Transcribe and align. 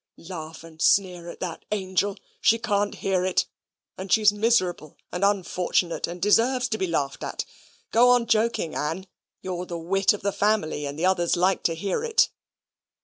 Laugh 0.17 0.63
and 0.63 0.81
sneer 0.81 1.29
at 1.29 1.39
that 1.41 1.63
angel. 1.71 2.17
She 2.41 2.57
can't 2.57 2.95
hear 2.95 3.23
it; 3.23 3.45
and 3.99 4.11
she's 4.11 4.33
miserable 4.33 4.97
and 5.11 5.23
unfortunate, 5.23 6.07
and 6.07 6.19
deserves 6.19 6.67
to 6.69 6.79
be 6.79 6.87
laughed 6.87 7.23
at. 7.23 7.45
Go 7.91 8.09
on 8.09 8.25
joking, 8.25 8.73
Ann. 8.73 9.05
You're 9.43 9.67
the 9.67 9.77
wit 9.77 10.11
of 10.13 10.21
the 10.23 10.33
family, 10.33 10.87
and 10.87 10.97
the 10.97 11.05
others 11.05 11.35
like 11.35 11.61
to 11.65 11.75
hear 11.75 12.03
it." 12.03 12.31